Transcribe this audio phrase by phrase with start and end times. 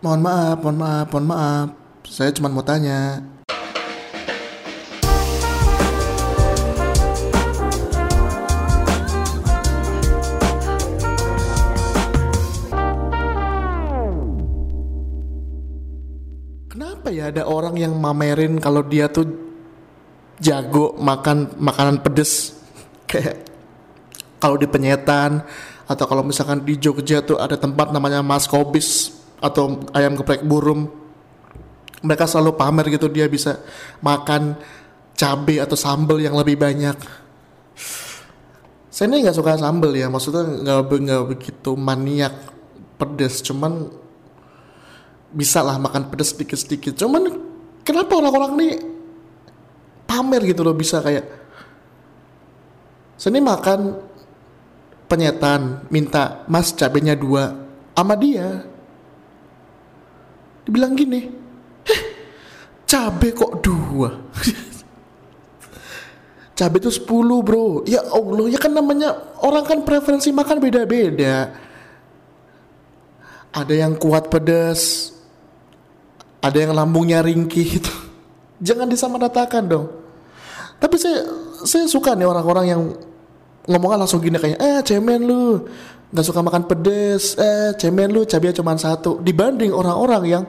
[0.00, 1.68] Mohon maaf, mohon maaf, mohon maaf.
[2.08, 3.20] Saya cuma mau tanya.
[16.72, 19.28] Kenapa ya ada orang yang mamerin kalau dia tuh
[20.40, 22.56] jago makan makanan pedes
[23.10, 23.44] kayak
[24.40, 25.44] kalau di penyetan
[25.84, 30.92] atau kalau misalkan di Jogja tuh ada tempat namanya Mas Kobis atau ayam geprek burung
[32.00, 33.60] mereka selalu pamer gitu dia bisa
[34.00, 34.56] makan
[35.16, 36.96] cabai atau sambal yang lebih banyak.
[38.88, 42.32] Saya ini nggak suka sambal ya maksudnya nggak nggak begitu maniak
[42.96, 43.88] pedes cuman
[45.30, 46.96] bisa lah makan pedes sedikit-sedikit.
[46.96, 47.28] Cuman
[47.84, 48.74] kenapa orang-orang nih
[50.08, 51.22] pamer gitu loh bisa kayak
[53.20, 53.80] saya ini makan
[55.04, 57.52] penyetan minta mas cabenya dua
[57.92, 58.64] sama dia
[60.64, 61.20] dibilang gini
[61.88, 62.00] eh
[62.84, 64.10] cabe kok dua?
[66.60, 67.08] Cabe itu 10
[67.40, 67.88] bro.
[67.88, 71.56] Ya Allah ya kan namanya orang kan preferensi makan beda-beda.
[73.56, 75.08] Ada yang kuat pedas
[76.40, 77.94] ada yang lambungnya ringkih itu.
[78.66, 79.86] Jangan disamaratakan dong.
[80.80, 81.28] Tapi saya
[81.64, 82.82] saya suka nih orang-orang yang
[83.68, 85.68] ngomongnya langsung gini kayak eh cemen lu
[86.10, 87.38] nggak suka makan pedes.
[87.38, 89.22] Eh cemen lu cabai cuma satu.
[89.22, 90.44] Dibanding orang-orang yang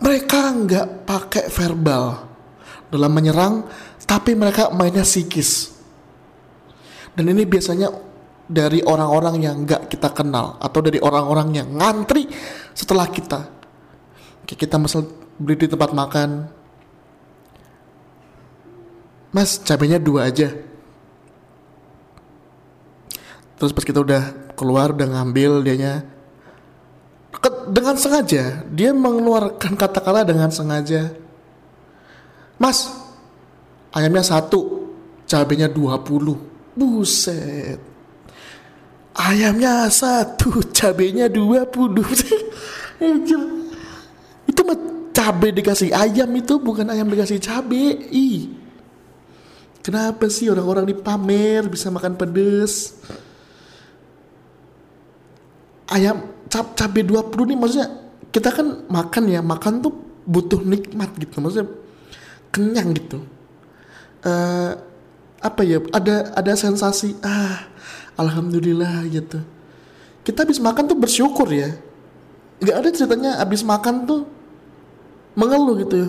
[0.00, 2.26] mereka nggak pakai verbal
[2.90, 3.66] dalam menyerang
[4.06, 5.74] tapi mereka mainnya psikis.
[7.16, 7.90] Dan ini biasanya
[8.46, 12.30] dari orang-orang yang nggak kita kenal atau dari orang-orang yang ngantri
[12.70, 13.50] setelah kita.
[14.46, 16.30] Kayak kita misal beli di tempat makan.
[19.34, 20.54] Mas cabenya dua aja
[23.56, 26.16] terus pas kita udah keluar udah ngambil dianya
[27.70, 28.62] dengan sengaja.
[28.70, 31.12] Dia mengeluarkan kata-kata dengan sengaja.
[32.56, 32.88] Mas
[33.92, 34.92] ayamnya satu
[35.28, 37.78] cabenya 20 buset.
[39.16, 41.76] Ayamnya satu cabenya 20
[42.96, 43.40] Anjir.
[44.50, 44.78] itu mah
[45.12, 48.08] cabe dikasih ayam itu bukan ayam dikasih cabe.
[48.12, 48.52] Ih.
[49.84, 52.98] Kenapa sih orang-orang dipamer bisa makan pedes
[55.90, 57.88] ayam cap cabe 20 nih maksudnya
[58.30, 59.92] kita kan makan ya makan tuh
[60.26, 61.70] butuh nikmat gitu maksudnya
[62.50, 63.22] kenyang gitu.
[64.26, 64.72] Eh
[65.36, 67.70] apa ya ada ada sensasi ah
[68.18, 69.38] alhamdulillah gitu.
[70.26, 71.70] Kita habis makan tuh bersyukur ya.
[72.58, 74.20] Nggak ada ceritanya habis makan tuh
[75.38, 76.08] mengeluh gitu ya.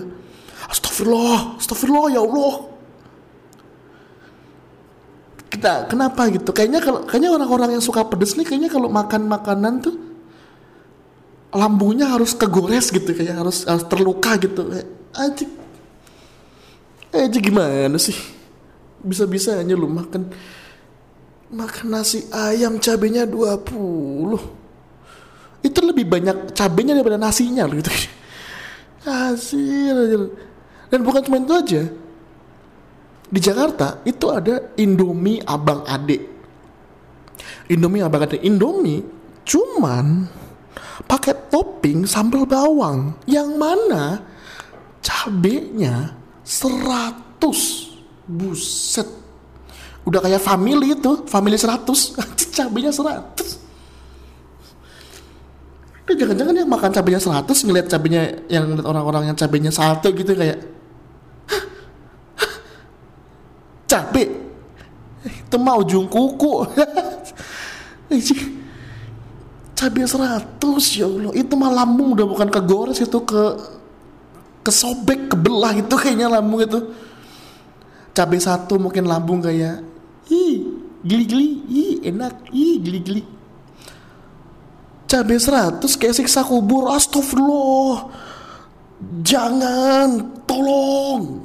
[0.68, 2.77] Astagfirullah astagfirullah ya Allah
[5.58, 6.54] kita kenapa gitu?
[6.54, 9.98] Kayaknya kalau kayaknya orang-orang yang suka pedes nih kayaknya kalau makan makanan tuh
[11.50, 14.70] lambungnya harus kegores gitu kayak harus harus terluka gitu.
[14.70, 14.86] Eh,
[15.18, 15.46] aja
[17.10, 18.14] aja gimana sih?
[19.02, 20.30] Bisa-bisa aja lu makan
[21.50, 24.38] makan nasi ayam cabenya 20
[25.58, 27.90] itu lebih banyak cabenya daripada nasinya gitu.
[29.08, 30.16] Hasil aja.
[30.88, 31.82] dan bukan cuma itu aja
[33.28, 36.18] di Jakarta itu ada Indomie Abang Ade.
[37.68, 38.40] Indomie Abang Ade.
[38.40, 39.04] Indomie
[39.44, 40.24] cuman
[41.04, 43.20] pakai topping sambal bawang.
[43.28, 44.24] Yang mana
[45.04, 47.36] cabenya 100
[48.24, 49.08] buset.
[50.08, 51.84] Udah kayak family itu family 100
[52.56, 53.68] cabenya 100
[56.08, 60.77] Udah jangan-jangan yang makan cabenya 100 ngeliat cabenya yang orang-orang yang cabenya satu gitu kayak
[63.88, 64.24] cabe.
[65.24, 66.54] Itu mah ujung kuku.
[69.78, 70.58] Cabe 100
[70.98, 71.32] ya Allah.
[71.34, 73.42] Itu mah lambung udah bukan kegores itu ke
[74.66, 76.94] kesobek kebelah itu kayaknya lambung itu.
[78.14, 79.82] Cabe satu mungkin lambung kayak
[80.30, 80.66] ih
[81.02, 82.50] gili-gili ih enak.
[82.50, 83.38] Ih gili-gili
[85.08, 86.92] cabe 100 kayak siksa kubur.
[86.92, 88.12] Astagfirullah.
[89.24, 90.36] Jangan.
[90.44, 91.42] Tolong